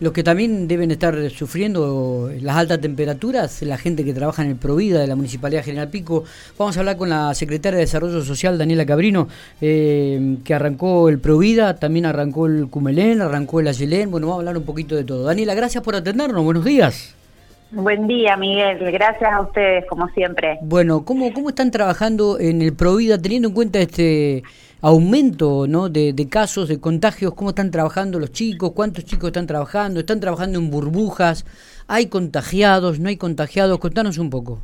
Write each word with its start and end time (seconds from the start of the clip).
Los 0.00 0.14
que 0.14 0.22
también 0.22 0.66
deben 0.66 0.90
estar 0.90 1.30
sufriendo 1.30 2.30
las 2.40 2.56
altas 2.56 2.80
temperaturas, 2.80 3.60
la 3.60 3.76
gente 3.76 4.02
que 4.02 4.14
trabaja 4.14 4.42
en 4.42 4.48
el 4.48 4.56
Provida 4.56 4.98
de 4.98 5.06
la 5.06 5.14
Municipalidad 5.14 5.62
General 5.62 5.88
Pico. 5.88 6.24
Vamos 6.58 6.74
a 6.76 6.80
hablar 6.80 6.96
con 6.96 7.10
la 7.10 7.34
secretaria 7.34 7.76
de 7.76 7.84
Desarrollo 7.84 8.24
Social, 8.24 8.56
Daniela 8.56 8.86
Cabrino, 8.86 9.28
eh, 9.60 10.38
que 10.42 10.54
arrancó 10.54 11.10
el 11.10 11.18
Provida, 11.18 11.76
también 11.76 12.06
arrancó 12.06 12.46
el 12.46 12.68
Cumelén, 12.68 13.20
arrancó 13.20 13.60
el 13.60 13.68
Ayelén. 13.68 14.10
Bueno, 14.10 14.28
vamos 14.28 14.38
a 14.38 14.40
hablar 14.40 14.56
un 14.56 14.64
poquito 14.64 14.96
de 14.96 15.04
todo. 15.04 15.24
Daniela, 15.24 15.54
gracias 15.54 15.84
por 15.84 15.94
atendernos. 15.94 16.42
Buenos 16.42 16.64
días. 16.64 17.19
Buen 17.72 18.08
día, 18.08 18.36
Miguel. 18.36 18.78
Gracias 18.90 19.32
a 19.32 19.40
ustedes, 19.42 19.84
como 19.88 20.08
siempre. 20.08 20.58
Bueno, 20.62 21.04
¿cómo, 21.04 21.32
cómo 21.32 21.50
están 21.50 21.70
trabajando 21.70 22.38
en 22.40 22.62
el 22.62 22.74
Provida, 22.74 23.16
teniendo 23.16 23.48
en 23.48 23.54
cuenta 23.54 23.78
este 23.78 24.42
aumento 24.80 25.66
¿no? 25.68 25.88
de, 25.88 26.28
casos, 26.28 26.68
de 26.68 26.80
contagios? 26.80 27.34
¿Cómo 27.34 27.50
están 27.50 27.70
trabajando 27.70 28.18
los 28.18 28.32
chicos? 28.32 28.72
¿Cuántos 28.74 29.04
chicos 29.04 29.28
están 29.28 29.46
trabajando? 29.46 30.00
¿Están 30.00 30.18
trabajando 30.18 30.58
en 30.58 30.70
burbujas? 30.70 31.46
¿Hay 31.86 32.06
contagiados? 32.06 32.98
¿No 32.98 33.08
hay 33.08 33.16
contagiados? 33.16 33.78
Contanos 33.78 34.18
un 34.18 34.30
poco. 34.30 34.60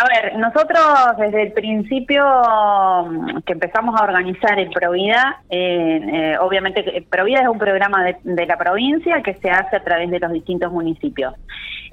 A 0.00 0.04
ver, 0.06 0.38
nosotros 0.38 0.80
desde 1.18 1.42
el 1.42 1.52
principio 1.52 2.24
mm, 2.24 3.40
que 3.44 3.52
empezamos 3.54 4.00
a 4.00 4.04
organizar 4.04 4.56
el 4.56 4.70
Provida, 4.70 5.42
eh, 5.50 6.00
eh, 6.12 6.36
obviamente 6.40 7.04
Provida 7.10 7.40
es 7.40 7.48
un 7.48 7.58
programa 7.58 8.04
de, 8.04 8.46
la 8.46 8.56
provincia 8.56 9.20
que 9.22 9.34
se 9.34 9.50
hace 9.50 9.74
a 9.74 9.82
través 9.82 10.08
de 10.08 10.20
los 10.20 10.30
distintos 10.30 10.70
municipios. 10.70 11.34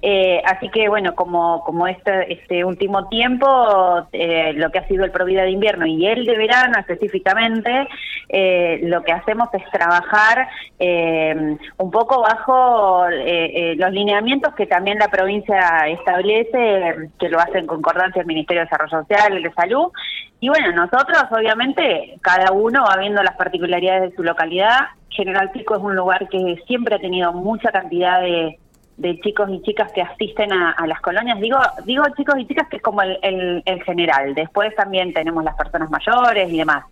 Eh, 0.07 0.39
así 0.45 0.69
que 0.69 0.87
bueno, 0.87 1.15
como, 1.15 1.63
como 1.63 1.87
este, 1.87 2.31
este 2.31 2.63
último 2.63 3.07
tiempo, 3.07 4.07
eh, 4.13 4.53
lo 4.53 4.69
que 4.69 4.77
ha 4.77 4.87
sido 4.87 5.03
el 5.03 5.09
Provida 5.09 5.41
de 5.41 5.49
invierno 5.49 5.87
y 5.87 6.05
el 6.05 6.25
de 6.25 6.37
verano 6.37 6.77
específicamente, 6.77 7.87
eh, 8.29 8.81
lo 8.83 9.03
que 9.03 9.13
hacemos 9.13 9.49
es 9.53 9.63
trabajar 9.71 10.47
un 10.77 11.89
poco 11.89 12.21
bajo 12.21 13.07
los 13.09 13.91
lineamientos 13.91 14.53
que 14.53 14.67
también 14.67 14.99
la 14.99 15.07
provincia 15.07 15.87
establece, 15.87 17.09
que 17.17 17.29
lo 17.29 17.39
hace 17.39 17.57
en 17.57 17.65
concordancia 17.65 18.21
el 18.21 18.27
Ministerio 18.27 18.61
de 18.61 18.65
Desarrollo 18.65 18.99
Social, 18.99 19.37
el 19.37 19.41
de 19.41 19.53
Salud. 19.53 19.91
Y 20.39 20.49
bueno, 20.49 20.71
nosotros 20.71 21.23
obviamente 21.31 22.15
cada 22.21 22.51
uno 22.51 22.85
va 22.87 22.97
viendo 22.97 23.23
las 23.23 23.35
particularidades 23.37 24.11
de 24.11 24.15
su 24.15 24.21
localidad. 24.21 24.81
General 25.09 25.49
Pico 25.49 25.75
es 25.75 25.81
un 25.81 25.95
lugar 25.95 26.27
que 26.29 26.61
siempre 26.67 26.93
ha 26.93 26.99
tenido 26.99 27.33
mucha 27.33 27.71
cantidad 27.71 28.21
de 28.21 28.59
de 28.97 29.19
chicos 29.19 29.49
y 29.49 29.61
chicas 29.61 29.91
que 29.91 30.01
asisten 30.01 30.51
a, 30.53 30.75
las 30.87 31.01
colonias. 31.01 31.39
Digo, 31.39 31.57
digo 31.85 32.03
chicos 32.15 32.35
y 32.39 32.47
chicas 32.47 32.67
que 32.69 32.77
es 32.77 32.81
como 32.81 33.01
el, 33.01 33.17
el, 33.65 33.83
general. 33.83 34.33
Después 34.33 34.73
también 34.75 35.13
tenemos 35.13 35.43
las 35.43 35.55
personas 35.55 35.89
mayores 35.89 36.49
y 36.51 36.57
demás. 36.57 36.85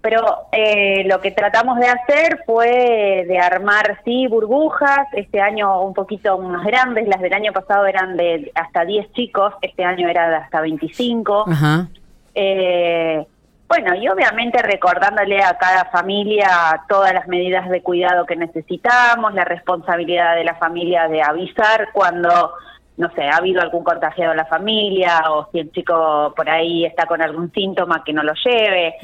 Pero 0.00 0.48
eh, 0.50 1.04
lo 1.06 1.20
que 1.20 1.30
tratamos 1.30 1.78
de 1.78 1.86
hacer 1.86 2.42
fue 2.44 3.24
de 3.28 3.38
armar, 3.38 4.00
sí, 4.04 4.26
burbujas, 4.26 5.06
este 5.12 5.40
año 5.40 5.80
un 5.82 5.94
poquito 5.94 6.38
más 6.38 6.64
grandes, 6.64 7.06
las 7.06 7.20
del 7.20 7.32
año 7.32 7.52
pasado 7.52 7.86
eran 7.86 8.16
de 8.16 8.50
hasta 8.54 8.84
10 8.84 9.12
chicos, 9.12 9.54
este 9.62 9.84
año 9.84 10.08
era 10.08 10.28
de 10.28 10.36
hasta 10.36 10.60
25. 10.60 11.44
Ajá. 11.48 11.88
Eh, 12.34 13.24
bueno, 13.72 13.94
y 13.94 14.06
obviamente 14.06 14.60
recordándole 14.60 15.42
a 15.42 15.56
cada 15.56 15.86
familia 15.86 16.82
todas 16.90 17.14
las 17.14 17.26
medidas 17.26 17.70
de 17.70 17.80
cuidado 17.80 18.26
que 18.26 18.36
necesitamos, 18.36 19.32
la 19.32 19.46
responsabilidad 19.46 20.36
de 20.36 20.44
la 20.44 20.56
familia 20.56 21.08
de 21.08 21.22
avisar 21.22 21.88
cuando, 21.94 22.52
no 22.98 23.10
sé, 23.14 23.22
ha 23.22 23.38
habido 23.38 23.62
algún 23.62 23.82
contagiado 23.82 24.32
en 24.32 24.36
la 24.36 24.44
familia 24.44 25.22
o 25.30 25.48
si 25.50 25.60
el 25.60 25.72
chico 25.72 26.34
por 26.36 26.50
ahí 26.50 26.84
está 26.84 27.06
con 27.06 27.22
algún 27.22 27.50
síntoma 27.50 28.04
que 28.04 28.12
no 28.12 28.22
lo 28.22 28.34
lleve 28.44 28.96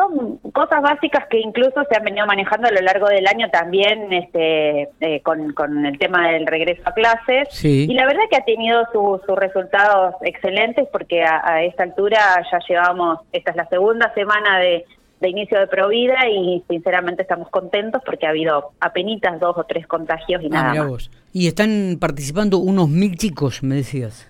son 0.00 0.38
cosas 0.52 0.82
básicas 0.82 1.26
que 1.28 1.38
incluso 1.38 1.84
se 1.88 1.96
han 1.96 2.04
venido 2.04 2.26
manejando 2.26 2.68
a 2.68 2.70
lo 2.70 2.80
largo 2.80 3.08
del 3.08 3.26
año 3.26 3.50
también 3.50 4.12
este, 4.12 4.88
eh, 5.00 5.20
con, 5.22 5.52
con, 5.52 5.84
el 5.84 5.98
tema 5.98 6.30
del 6.30 6.46
regreso 6.46 6.82
a 6.84 6.92
clases. 6.92 7.64
Y 7.64 7.92
la 7.92 8.06
verdad 8.06 8.22
que 8.30 8.36
ha 8.36 8.44
tenido 8.44 8.86
sus 8.92 9.36
resultados 9.36 10.14
excelentes 10.22 10.88
porque 10.90 11.22
a, 11.22 11.62
esta 11.64 11.82
altura 11.82 12.18
ya 12.50 12.58
llevamos, 12.68 13.20
esta 13.32 13.50
es 13.50 13.56
la 13.56 13.68
segunda 13.68 14.12
semana 14.14 14.58
de, 14.58 14.84
inicio 15.22 15.58
de 15.58 15.66
Provida 15.66 16.26
y 16.28 16.64
sinceramente 16.66 17.22
estamos 17.22 17.50
contentos 17.50 18.00
porque 18.06 18.26
ha 18.26 18.30
habido 18.30 18.70
apenas 18.80 19.38
dos 19.38 19.56
o 19.58 19.64
tres 19.64 19.86
contagios 19.86 20.42
y 20.42 20.46
ah, 20.46 20.48
nada 20.48 20.84
más. 20.84 21.10
Y 21.32 21.46
están 21.46 21.98
participando 22.00 22.58
unos 22.58 22.88
mil 22.88 23.16
chicos, 23.16 23.62
me 23.62 23.76
decías. 23.76 24.29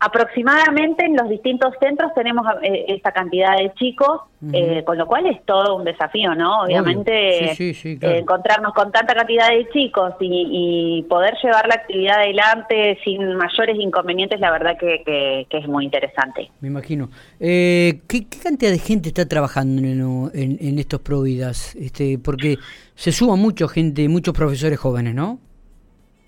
Aproximadamente 0.00 1.04
en 1.04 1.16
los 1.16 1.28
distintos 1.28 1.74
centros 1.80 2.12
tenemos 2.14 2.46
eh, 2.62 2.84
esta 2.86 3.10
cantidad 3.10 3.56
de 3.56 3.72
chicos, 3.74 4.20
eh, 4.52 4.84
con 4.84 4.96
lo 4.96 5.08
cual 5.08 5.26
es 5.26 5.44
todo 5.44 5.74
un 5.74 5.84
desafío, 5.84 6.36
¿no? 6.36 6.62
Obviamente 6.62 7.50
eh, 7.50 7.98
encontrarnos 8.00 8.74
con 8.74 8.92
tanta 8.92 9.12
cantidad 9.12 9.48
de 9.48 9.68
chicos 9.70 10.14
y, 10.20 11.04
poder 11.08 11.34
llevar 11.42 11.66
la 11.66 11.74
actividad 11.74 12.20
adelante 12.20 12.98
sin 13.02 13.34
mayores 13.34 13.76
inconvenientes, 13.78 14.38
la 14.38 14.52
verdad 14.52 14.76
que, 14.78 15.46
es 15.50 15.68
muy 15.68 15.84
interesante. 15.84 16.48
Me 16.60 16.68
imagino. 16.68 17.08
¿qué, 17.38 18.26
cantidad 18.40 18.70
de 18.70 18.78
gente 18.78 19.08
está 19.08 19.26
trabajando 19.26 19.82
en, 19.82 20.58
en, 20.60 20.78
estos 20.78 21.00
Providas? 21.00 21.74
Este, 21.74 22.18
porque 22.18 22.56
se 22.94 23.10
suma 23.10 23.34
mucha 23.34 23.66
gente, 23.66 24.08
muchos 24.08 24.32
profesores 24.32 24.78
jóvenes, 24.78 25.14
¿no? 25.14 25.40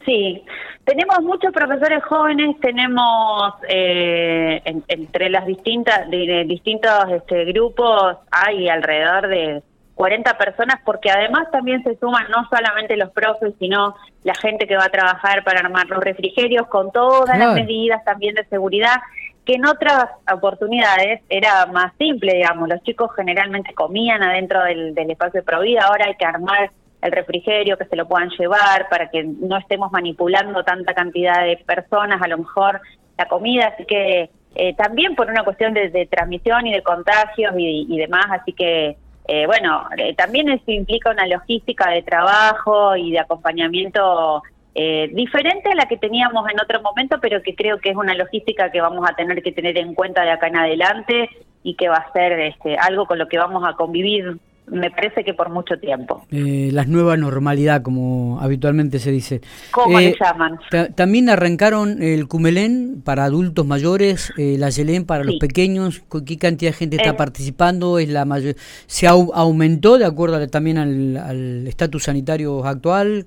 Sí, 0.05 0.45
tenemos 0.85 1.21
muchos 1.23 1.53
profesores 1.53 2.03
jóvenes, 2.05 2.59
tenemos 2.61 3.55
eh, 3.69 4.63
entre 4.65 5.29
las 5.29 5.45
distintas 5.47 6.09
de, 6.09 6.45
distintos 6.47 6.93
este, 7.11 7.45
grupos 7.47 8.17
hay 8.31 8.69
alrededor 8.69 9.29
de 9.29 9.63
40 9.95 10.39
personas 10.39 10.81
porque 10.85 11.11
además 11.11 11.51
también 11.51 11.83
se 11.83 11.97
suman 11.97 12.25
no 12.31 12.49
solamente 12.49 12.97
los 12.97 13.11
profes, 13.11 13.53
sino 13.59 13.95
la 14.25 14.35
gente 14.35 14.67
que 14.67 14.77
va 14.77 14.85
a 14.85 14.91
trabajar 14.91 15.45
para 15.45 15.61
armar 15.61 15.87
los 15.89 16.03
refrigerios 16.03 16.67
con 16.69 16.91
todas 16.91 17.39
las 17.39 17.55
medidas 17.55 18.03
también 18.05 18.35
de 18.35 18.47
seguridad 18.47 18.97
que 19.45 19.55
en 19.55 19.67
otras 19.67 20.07
oportunidades 20.33 21.21
era 21.29 21.67
más 21.67 21.93
simple, 21.99 22.35
digamos, 22.35 22.69
los 22.69 22.83
chicos 22.83 23.11
generalmente 23.17 23.75
comían 23.75 24.23
adentro 24.23 24.63
del, 24.65 24.95
del 24.95 25.11
espacio 25.11 25.41
de 25.41 25.45
Provida, 25.45 25.87
ahora 25.87 26.07
hay 26.07 26.15
que 26.15 26.25
armar 26.25 26.71
el 27.03 27.13
refrigerio, 27.13 27.77
que 27.79 27.87
se 27.87 27.97
lo 27.97 28.07
puedan 28.07 28.31
llevar, 28.31 28.89
para 28.89 29.11
que 29.11 29.25
no 29.25 29.57
estemos 29.57 29.91
manipulando 29.91 30.63
tanta 30.65 30.95
cantidad 30.95 31.45
de 31.45 31.57
personas, 31.59 32.21
a 32.21 32.29
lo 32.29 32.39
mejor 32.39 32.81
la 33.17 33.27
comida, 33.27 33.69
así 33.69 33.85
que 33.85 34.31
eh, 34.55 34.75
también 34.75 35.15
por 35.15 35.29
una 35.29 35.45
cuestión 35.45 35.75
de, 35.75 36.09
transmisión 36.11 36.67
y 36.67 36.73
de 36.73 36.83
contagios 36.83 37.55
y, 37.57 37.97
demás, 37.97 38.27
así 38.31 38.53
que 38.53 38.97
eh, 39.29 39.47
bueno, 39.47 39.85
eh, 39.97 40.15
también 40.15 40.49
eso 40.49 40.71
implica 40.73 41.11
una 41.11 41.27
logística 41.27 41.91
de 41.91 42.03
trabajo 42.03 42.97
y 42.97 43.13
de 43.13 43.21
acompañamiento 43.21 44.43
diferente 44.73 45.69
a 45.71 45.75
la 45.75 45.87
que 45.87 45.99
teníamos 45.99 46.49
en 46.49 46.59
otro 46.59 46.81
momento, 46.81 47.19
pero 47.21 47.43
que 47.43 47.55
creo 47.55 47.79
que 47.81 47.91
es 47.91 47.97
una 47.97 48.15
logística 48.15 48.71
que 48.71 48.81
vamos 48.81 49.07
a 49.07 49.15
tener 49.15 49.43
que 49.43 49.53
tener 49.53 49.77
en 49.77 49.95
cuenta 49.95 50.23
de 50.23 50.31
acá 50.31 50.47
en 50.47 50.57
adelante 50.57 51.29
y 51.63 51.75
que 51.75 51.89
va 51.89 51.97
a 51.97 52.13
ser 52.13 52.33
este, 52.41 52.79
algo 52.79 53.05
con 53.05 53.19
lo 53.19 53.29
que 53.29 53.37
vamos 53.37 53.63
a 53.67 53.75
convivir 53.75 54.39
me 54.71 54.91
parece 54.91 55.25
que 55.25 55.35
por 55.35 55.51
mucho 55.51 55.79
tiempo. 55.79 56.25
Eh, 56.31 56.71
la 56.73 56.85
nueva 56.85 57.17
normalidad, 57.17 57.83
como 57.83 58.41
habitualmente 58.41 58.99
se 58.99 59.11
dice. 59.11 59.41
¿Cómo 59.71 59.99
le 59.99 60.09
eh, 60.09 60.17
llaman? 60.21 60.59
También 60.95 61.29
arrancaron 61.29 62.03
el 62.03 62.29
Cumelén 62.29 63.03
para 63.05 63.25
adultos 63.25 63.67
mayores, 63.67 64.33
eh, 64.37 64.57
la 64.59 64.71
Yelén 64.71 65.05
para 65.05 65.25
los 65.25 65.37
pequeños. 65.37 66.03
¿Qué 66.27 66.39
cantidad 66.39 66.71
de 66.71 66.77
gente 66.77 66.97
está 66.97 67.17
participando? 67.17 67.99
¿Es 67.99 68.09
la 68.09 68.25
mayor... 68.25 68.55
¿Se 68.87 69.07
aumentó 69.07 69.99
de 69.99 70.05
acuerdo 70.05 70.47
también 70.49 70.79
al 70.79 71.67
estatus 71.67 72.05
sanitario 72.05 72.65
actual? 72.65 73.27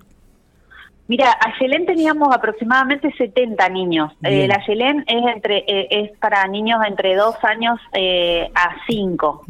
Mira, 1.08 1.32
a 1.32 1.60
Yelén 1.60 1.86
teníamos 1.86 2.34
aproximadamente 2.34 3.12
70 3.18 3.70
niños. 3.70 4.12
Eh, 4.24 4.48
la 4.48 4.66
Yelén 4.66 5.04
es 5.06 5.36
entre 5.36 5.58
eh, 5.68 5.88
es 5.90 6.18
para 6.18 6.48
niños 6.48 6.80
entre 6.88 7.16
2 7.16 7.36
años 7.44 7.80
eh, 7.92 8.50
a 8.56 8.76
5. 8.88 9.42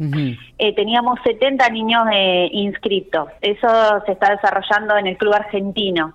teníamos 0.74 1.20
70 1.22 1.68
niños 1.70 2.04
inscritos. 2.50 3.28
Eso 3.40 3.68
se 4.04 4.12
está 4.12 4.30
desarrollando 4.30 4.96
en 4.96 5.06
el 5.06 5.16
club 5.16 5.34
argentino. 5.34 6.14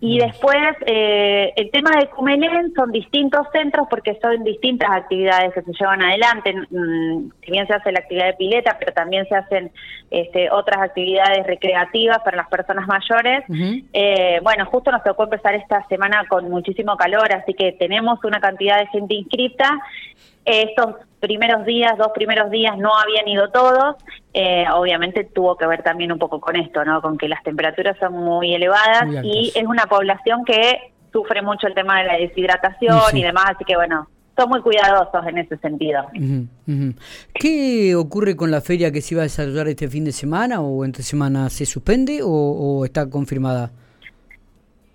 Y 0.00 0.20
después, 0.20 0.76
eh, 0.86 1.52
el 1.56 1.70
tema 1.72 1.90
de 1.98 2.08
Cumelén 2.08 2.72
son 2.74 2.92
distintos 2.92 3.46
centros 3.52 3.88
porque 3.90 4.16
son 4.22 4.44
distintas 4.44 4.88
actividades 4.90 5.52
que 5.52 5.62
se 5.62 5.72
llevan 5.72 6.02
adelante. 6.02 6.54
Mm, 6.70 7.30
si 7.44 7.50
bien 7.50 7.66
se 7.66 7.74
hace 7.74 7.90
la 7.90 7.98
actividad 7.98 8.26
de 8.26 8.34
pileta, 8.34 8.76
pero 8.78 8.92
también 8.92 9.26
se 9.28 9.34
hacen 9.34 9.72
este, 10.10 10.50
otras 10.52 10.82
actividades 10.82 11.44
recreativas 11.46 12.20
para 12.20 12.36
las 12.36 12.48
personas 12.48 12.86
mayores. 12.86 13.44
eh, 13.92 14.38
bueno, 14.42 14.66
justo 14.66 14.92
nos 14.92 15.02
tocó 15.02 15.24
empezar 15.24 15.54
esta 15.56 15.84
semana 15.88 16.24
con 16.28 16.48
muchísimo 16.48 16.96
calor, 16.96 17.32
así 17.32 17.52
que 17.54 17.72
tenemos 17.72 18.22
una 18.22 18.38
cantidad 18.40 18.78
de 18.78 18.86
gente 18.86 19.14
inscrita 19.14 19.80
estos 20.48 20.96
primeros 21.20 21.64
días, 21.64 21.96
dos 21.98 22.10
primeros 22.14 22.50
días, 22.50 22.76
no 22.78 22.90
habían 22.96 23.28
ido 23.28 23.50
todos. 23.50 23.96
Eh, 24.32 24.64
obviamente 24.74 25.24
tuvo 25.24 25.56
que 25.56 25.66
ver 25.66 25.82
también 25.82 26.12
un 26.12 26.18
poco 26.18 26.40
con 26.40 26.56
esto, 26.56 26.84
¿no? 26.84 27.02
Con 27.02 27.18
que 27.18 27.28
las 27.28 27.42
temperaturas 27.42 27.96
son 27.98 28.14
muy 28.14 28.54
elevadas 28.54 29.06
y 29.22 29.52
es 29.54 29.64
una 29.64 29.86
población 29.86 30.44
que 30.44 30.92
sufre 31.12 31.42
mucho 31.42 31.66
el 31.66 31.74
tema 31.74 32.00
de 32.00 32.06
la 32.06 32.16
deshidratación 32.16 33.16
y 33.16 33.22
demás, 33.22 33.46
así 33.54 33.64
que 33.64 33.76
bueno, 33.76 34.08
son 34.36 34.50
muy 34.50 34.60
cuidadosos 34.60 35.26
en 35.26 35.38
ese 35.38 35.56
sentido. 35.58 36.06
¿Qué 37.34 37.94
ocurre 37.96 38.36
con 38.36 38.50
la 38.50 38.60
feria 38.60 38.92
que 38.92 39.00
se 39.00 39.14
iba 39.14 39.22
a 39.22 39.24
desarrollar 39.24 39.68
este 39.68 39.88
fin 39.88 40.04
de 40.04 40.12
semana 40.12 40.60
o 40.60 40.84
entre 40.84 41.02
semana? 41.02 41.48
¿Se 41.50 41.66
suspende 41.66 42.20
o 42.22 42.84
está 42.84 43.08
confirmada? 43.10 43.70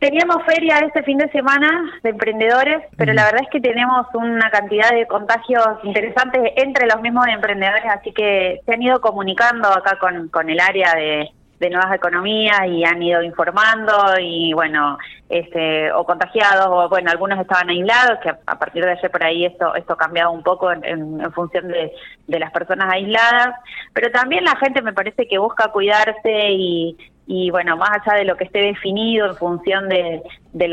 Teníamos 0.03 0.43
feria 0.45 0.79
este 0.79 1.01
fin 1.03 1.17
de 1.17 1.29
semana 1.29 1.89
de 2.03 2.09
emprendedores, 2.09 2.83
pero 2.97 3.13
la 3.13 3.23
verdad 3.23 3.43
es 3.43 3.49
que 3.49 3.61
tenemos 3.61 4.05
una 4.13 4.49
cantidad 4.49 4.91
de 4.91 5.07
contagios 5.07 5.65
interesantes 5.83 6.41
entre 6.57 6.87
los 6.87 7.01
mismos 7.01 7.25
emprendedores, 7.27 7.85
así 7.85 8.11
que 8.11 8.59
se 8.65 8.73
han 8.73 8.81
ido 8.81 8.99
comunicando 8.99 9.69
acá 9.69 9.97
con, 9.99 10.27
con 10.27 10.49
el 10.49 10.59
área 10.59 10.93
de, 10.95 11.31
nuevas 11.69 11.95
economías 11.95 12.59
y 12.67 12.83
han 12.83 13.01
ido 13.01 13.23
informando 13.23 14.19
y 14.19 14.51
bueno, 14.51 14.97
este, 15.29 15.93
o 15.93 16.03
contagiados 16.03 16.67
o 16.67 16.89
bueno, 16.89 17.09
algunos 17.09 17.39
estaban 17.39 17.69
aislados, 17.69 18.19
que 18.21 18.31
a, 18.45 18.59
partir 18.59 18.83
de 18.83 18.91
ayer 18.91 19.09
por 19.09 19.23
ahí 19.23 19.45
esto 19.45 19.73
esto 19.73 19.93
ha 19.93 19.97
cambiado 19.97 20.31
un 20.31 20.43
poco 20.43 20.73
en, 20.73 20.83
en, 20.83 21.31
función 21.31 21.69
de, 21.69 21.93
de, 22.27 22.39
las 22.39 22.51
personas 22.51 22.91
aisladas, 22.91 23.55
pero 23.93 24.11
también 24.11 24.43
la 24.43 24.57
gente 24.57 24.81
me 24.81 24.91
parece 24.91 25.25
que 25.25 25.37
busca 25.37 25.69
cuidarse 25.69 26.51
y, 26.51 26.97
y 27.25 27.51
bueno, 27.51 27.77
más 27.77 27.91
allá 28.05 28.17
de 28.17 28.25
lo 28.25 28.35
que 28.35 28.43
esté 28.43 28.59
definido 28.59 29.27
en 29.27 29.35
función 29.35 29.87
de, 29.87 30.21
de, 30.51 30.67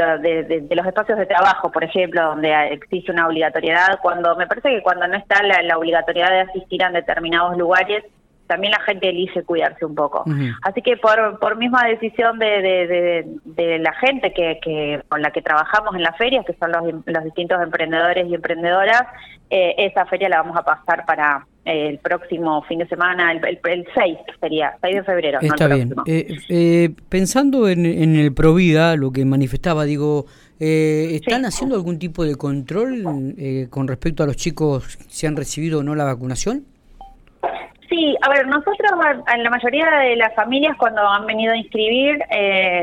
de, 0.69 0.75
los 0.75 0.87
espacios 0.87 1.19
de 1.19 1.27
trabajo, 1.27 1.71
por 1.71 1.85
ejemplo, 1.85 2.23
donde 2.23 2.53
existe 2.73 3.13
una 3.13 3.29
obligatoriedad, 3.29 4.01
cuando 4.03 4.35
me 4.37 4.47
parece 4.47 4.71
que 4.71 4.83
cuando 4.83 5.07
no 5.07 5.17
está 5.17 5.43
la, 5.45 5.79
obligatoriedad 5.79 6.31
de 6.31 6.41
asistir 6.41 6.83
a 6.83 6.91
determinados 6.91 7.57
lugares, 7.57 8.05
también 8.49 8.73
la 8.73 8.81
gente 8.81 9.09
elige 9.09 9.45
cuidarse 9.45 9.85
un 9.85 9.95
poco. 9.95 10.25
Así 10.63 10.83
que 10.83 10.97
por, 10.97 11.39
por 11.39 11.57
misma 11.57 11.87
decisión 11.87 12.41
de, 12.41 13.25
de, 13.45 13.79
la 13.79 13.93
gente 13.93 14.33
que, 14.33 14.59
que, 14.61 15.01
con 15.09 15.23
la 15.23 15.31
que 15.31 15.41
trabajamos 15.41 15.95
en 15.95 16.03
la 16.03 16.13
feria, 16.15 16.43
que 16.43 16.55
son 16.55 16.73
los, 16.73 16.83
los 17.07 17.25
distintos 17.25 17.63
emprendedores 17.63 18.27
y 18.27 18.35
emprendedoras, 18.35 19.05
eh, 19.51 19.77
esa 19.79 20.05
feria 20.07 20.29
la 20.29 20.43
vamos 20.43 20.57
a 20.57 20.65
pasar 20.65 21.07
para 21.07 21.47
el 21.71 21.99
próximo 21.99 22.63
fin 22.63 22.79
de 22.79 22.87
semana, 22.89 23.33
el, 23.33 23.41
el, 23.45 23.87
6 23.95 24.19
sería, 24.41 24.77
6 24.81 24.97
de 24.97 25.03
febrero. 25.05 25.39
Está 25.41 25.69
bien. 25.69 25.95
Eh, 26.07 26.39
eh, 26.49 26.91
pensando 27.09 27.69
en, 27.69 27.87
en, 27.87 28.17
el 28.17 28.35
Provida, 28.35 28.97
lo 28.97 29.13
que 29.13 29.25
manifestaba, 29.25 29.85
digo, 29.85 30.27
eh, 30.59 31.11
¿están 31.13 31.45
haciendo 31.45 31.77
algún 31.77 31.99
tipo 31.99 32.25
de 32.25 32.35
control 32.35 33.03
con 33.71 33.89
respecto 33.89 34.23
a 34.23 34.27
los 34.27 34.37
chicos 34.37 34.99
si 35.09 35.27
han 35.27 35.37
recibido 35.37 35.81
o 35.81 35.83
no 35.83 35.95
la 35.95 36.05
vacunación? 36.05 36.65
Sí, 37.89 38.17
a 38.23 38.31
ver, 38.31 38.47
nosotros 38.47 38.91
en 39.35 39.43
la 39.43 39.51
mayoría 39.51 39.91
de 39.91 40.17
las 40.17 40.35
familias 40.35 40.77
cuando 40.77 41.01
han 41.07 41.27
venido 41.27 41.53
a 41.53 41.57
inscribir, 41.57 42.19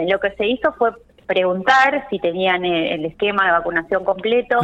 lo 0.07 0.19
que 0.19 0.31
se 0.37 0.47
hizo 0.47 0.73
fue 0.73 0.91
preguntar 1.27 2.07
si 2.09 2.19
tenían 2.19 2.65
el, 2.65 3.05
esquema 3.05 3.45
de 3.45 3.51
vacunación 3.51 4.03
completo. 4.03 4.59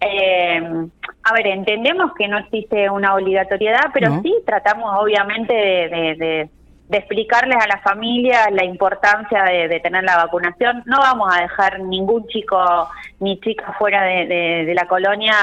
Eh, 0.00 0.88
a 1.24 1.32
ver, 1.34 1.46
entendemos 1.46 2.12
que 2.14 2.28
no 2.28 2.38
existe 2.38 2.90
una 2.90 3.14
obligatoriedad, 3.14 3.90
pero 3.94 4.20
sí 4.22 4.34
tratamos 4.44 4.90
obviamente 5.00 5.54
de, 5.54 6.48
de 6.92 6.98
explicarles 6.98 7.56
a 7.56 7.66
la 7.66 7.78
familia 7.80 8.50
la 8.50 8.64
importancia 8.64 9.44
de, 9.44 9.80
tener 9.80 10.04
la 10.04 10.16
vacunación. 10.16 10.82
No 10.84 10.98
vamos 10.98 11.34
a 11.34 11.40
dejar 11.40 11.80
ningún 11.80 12.26
chico 12.28 12.58
ni 13.18 13.40
chica 13.40 13.74
fuera 13.78 14.02
de, 14.02 14.70
la 14.74 14.86
colonia 14.86 15.34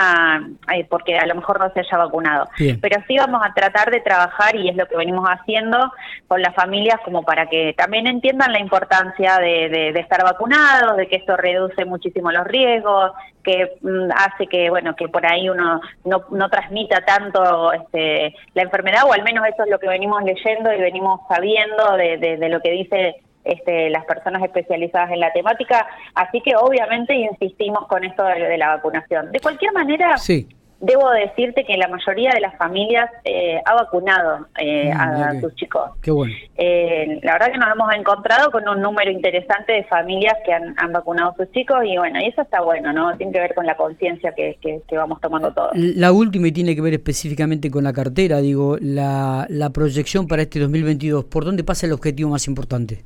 eh, 0.75 0.85
porque 0.87 1.17
a 1.17 1.25
lo 1.25 1.33
mejor 1.33 1.59
no 1.59 1.71
se 1.73 1.79
haya 1.79 1.97
vacunado. 1.97 2.47
Pero 2.55 3.01
sí 3.07 3.17
vamos 3.17 3.41
a 3.43 3.51
tratar 3.55 3.89
de 3.89 3.99
trabajar, 3.99 4.55
y 4.55 4.69
es 4.69 4.75
lo 4.75 4.85
que 4.85 4.95
venimos 4.95 5.27
haciendo 5.27 5.91
con 6.27 6.39
las 6.39 6.53
familias, 6.53 6.99
como 7.03 7.23
para 7.23 7.47
que 7.47 7.73
también 7.75 8.05
entiendan 8.05 8.53
la 8.53 8.59
importancia 8.59 9.39
de, 9.39 9.89
estar 9.89 10.23
vacunados, 10.23 10.97
de 10.97 11.07
que 11.07 11.15
esto 11.15 11.35
reduce 11.35 11.83
muchísimo 11.83 12.31
los 12.31 12.45
riesgos, 12.45 13.11
que 13.43 13.77
mm, 13.81 14.09
hace 14.15 14.47
que, 14.47 14.69
bueno, 14.69 14.95
que 14.95 15.07
por 15.07 15.25
ahí 15.25 15.49
uno 15.49 15.81
no, 16.05 16.25
no 16.31 16.49
transmita 16.49 17.01
tanto 17.05 17.71
este, 17.73 18.35
la 18.53 18.63
enfermedad, 18.63 19.03
o 19.07 19.13
al 19.13 19.23
menos 19.23 19.45
eso 19.47 19.63
es 19.63 19.69
lo 19.69 19.79
que 19.79 19.87
venimos 19.87 20.23
leyendo 20.23 20.71
y 20.73 20.79
venimos 20.79 21.21
sabiendo 21.27 21.97
de, 21.97 22.17
de, 22.17 22.49
lo 22.49 22.61
que 22.61 22.71
dice 22.71 23.15
este, 23.43 23.89
las 23.89 24.05
personas 24.05 24.43
especializadas 24.43 25.11
en 25.11 25.19
la 25.19 25.31
temática, 25.31 25.87
así 26.15 26.41
que 26.41 26.55
obviamente 26.55 27.13
insistimos 27.15 27.87
con 27.87 28.03
esto 28.03 28.23
de, 28.23 28.57
la 28.57 28.75
vacunación. 28.75 29.31
De 29.31 29.39
cualquier 29.39 29.73
manera, 29.73 30.17
sí. 30.17 30.47
Debo 30.81 31.09
decirte 31.11 31.65
que 31.65 31.75
la 31.75 31.89
mayoría 31.89 32.31
de 32.31 32.39
las 32.39 32.55
familias 32.57 33.09
eh, 33.25 33.59
ha 33.65 33.73
vacunado 33.75 34.47
eh, 34.59 34.89
ah, 34.93 35.31
a, 35.31 35.41
sus 35.41 35.53
chicos. 35.55 35.91
Qué 36.01 36.09
bueno. 36.09 36.33
Eh, 36.55 37.19
la 37.21 37.33
verdad 37.33 37.51
que 37.51 37.57
nos 37.57 37.69
hemos 37.73 37.93
encontrado 37.93 38.49
con 38.49 38.67
un 38.67 38.81
número 38.81 39.11
interesante 39.11 39.73
de 39.73 39.83
familias 39.85 40.35
que 40.45 40.53
han, 40.53 40.75
vacunado 40.93 41.31
a 41.31 41.35
sus 41.35 41.51
chicos 41.51 41.79
y 41.85 41.97
bueno, 41.97 42.19
y 42.21 42.27
eso 42.27 42.41
está 42.41 42.61
bueno, 42.61 42.93
¿no? 42.93 43.15
Tiene 43.17 43.33
que 43.33 43.39
ver 43.39 43.53
con 43.53 43.65
la 43.65 43.75
conciencia 43.75 44.33
que, 44.33 44.57
que, 44.61 44.97
vamos 44.97 45.19
tomando 45.19 45.53
todos. 45.53 45.71
La 45.75 46.11
última 46.11 46.47
y 46.47 46.51
tiene 46.51 46.75
que 46.75 46.81
ver 46.81 46.93
específicamente 46.93 47.69
con 47.69 47.83
la 47.83 47.93
cartera, 47.93 48.39
digo, 48.39 48.77
la, 48.79 49.45
la 49.49 49.69
proyección 49.71 50.27
para 50.27 50.43
este 50.43 50.59
2022, 50.59 51.25
¿por 51.25 51.43
dónde 51.45 51.63
pasa 51.63 51.85
el 51.87 51.91
objetivo 51.91 52.29
más 52.29 52.47
importante? 52.47 53.03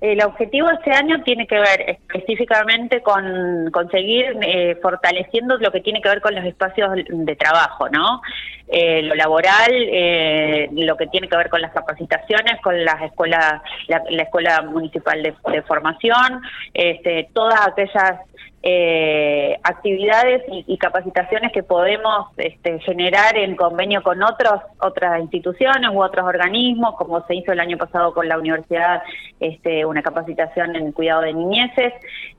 El 0.00 0.22
objetivo 0.22 0.70
este 0.70 0.90
año 0.90 1.22
tiene 1.22 1.46
que 1.46 1.58
ver 1.58 1.88
específicamente 1.88 3.00
con 3.00 3.70
conseguir 3.72 4.36
eh, 4.42 4.78
fortaleciendo 4.82 5.56
lo 5.56 5.72
que 5.72 5.80
tiene 5.80 6.02
que 6.02 6.10
ver 6.10 6.20
con 6.20 6.34
los 6.34 6.44
espacios 6.44 6.90
de 7.08 7.36
trabajo, 7.36 7.88
¿no? 7.88 8.20
Eh, 8.68 9.00
lo 9.02 9.14
laboral, 9.14 9.70
eh, 9.70 10.68
lo 10.72 10.96
que 10.98 11.06
tiene 11.06 11.28
que 11.28 11.36
ver 11.36 11.48
con 11.48 11.62
las 11.62 11.72
capacitaciones, 11.72 12.60
con 12.62 12.84
las 12.84 13.00
escuelas, 13.02 13.62
la, 13.88 14.22
escuela 14.22 14.60
municipal 14.62 15.22
de, 15.22 15.34
de 15.50 15.62
formación, 15.62 16.42
este, 16.74 17.30
todas 17.32 17.66
aquellas 17.66 18.20
eh, 18.68 19.60
actividades 19.62 20.42
y, 20.48 20.76
capacitaciones 20.76 21.52
que 21.52 21.62
podemos 21.62 22.26
este, 22.36 22.80
generar 22.80 23.36
en 23.36 23.54
convenio 23.54 24.02
con 24.02 24.20
otros 24.24 24.60
otras 24.80 25.20
instituciones 25.20 25.88
u 25.92 26.02
otros 26.02 26.26
organismos, 26.26 26.96
como 26.96 27.24
se 27.28 27.36
hizo 27.36 27.52
el 27.52 27.60
año 27.60 27.78
pasado 27.78 28.12
con 28.12 28.28
la 28.28 28.36
universidad, 28.36 29.04
este, 29.38 29.84
una 29.84 30.02
capacitación 30.02 30.74
en 30.74 30.90
cuidado 30.90 31.22
de 31.22 31.34
niñeces. 31.34 31.92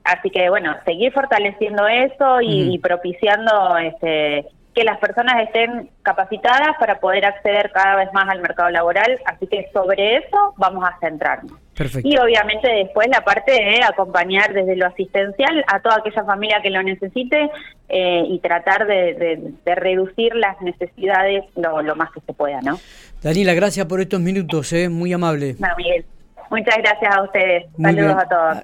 Así 0.04 0.28
que 0.28 0.50
bueno, 0.50 0.76
seguir 0.84 1.12
fortaleciendo 1.12 1.88
eso 1.88 2.42
y, 2.42 2.74
y 2.74 2.78
propiciando 2.78 3.78
este, 3.78 4.48
que 4.78 4.84
las 4.84 4.98
personas 4.98 5.42
estén 5.42 5.90
capacitadas 6.02 6.76
para 6.78 7.00
poder 7.00 7.24
acceder 7.24 7.72
cada 7.72 7.96
vez 7.96 8.12
más 8.12 8.28
al 8.28 8.40
mercado 8.40 8.70
laboral, 8.70 9.18
así 9.24 9.48
que 9.48 9.68
sobre 9.72 10.18
eso 10.18 10.54
vamos 10.56 10.84
a 10.88 10.96
centrarnos. 11.00 11.58
Y 12.04 12.16
obviamente 12.16 12.68
después 12.68 13.08
la 13.08 13.24
parte 13.24 13.50
de 13.50 13.82
acompañar 13.82 14.52
desde 14.52 14.76
lo 14.76 14.86
asistencial 14.86 15.64
a 15.66 15.80
toda 15.80 15.96
aquella 15.96 16.22
familia 16.22 16.60
que 16.62 16.70
lo 16.70 16.80
necesite 16.84 17.50
eh, 17.88 18.22
y 18.28 18.38
tratar 18.38 18.86
de, 18.86 19.52
reducir 19.64 20.32
las 20.36 20.60
necesidades 20.60 21.44
lo, 21.56 21.96
más 21.96 22.12
que 22.12 22.20
se 22.20 22.32
pueda, 22.32 22.60
¿no? 22.60 22.78
Daniela, 23.20 23.54
gracias 23.54 23.84
por 23.86 24.00
estos 24.00 24.20
minutos, 24.20 24.72
¿eh? 24.72 24.88
muy 24.88 25.12
amable. 25.12 25.56
Miguel. 25.76 26.04
Muchas 26.50 26.76
gracias 26.78 27.16
a 27.16 27.22
ustedes. 27.22 27.66
Saludos 27.80 28.16
a 28.16 28.28
todos. 28.28 28.56